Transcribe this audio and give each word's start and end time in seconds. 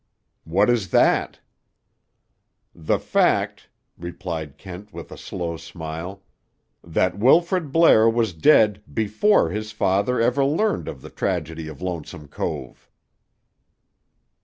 "What 0.45 0.67
is 0.71 0.89
that?" 0.89 1.39
"The 2.73 2.97
fact," 2.97 3.69
replied 3.99 4.57
Kent 4.57 4.91
with 4.91 5.11
a 5.11 5.15
slow 5.17 5.57
smile, 5.57 6.23
"that 6.83 7.19
Wilfrid 7.19 7.71
Blair 7.71 8.09
was 8.09 8.33
dead 8.33 8.81
before 8.91 9.51
his 9.51 9.71
father 9.71 10.19
ever 10.19 10.43
learned 10.43 10.87
of 10.87 11.03
the 11.03 11.11
tragedy 11.11 11.67
of 11.67 11.83
Lonesome 11.83 12.29
Cove." 12.29 12.89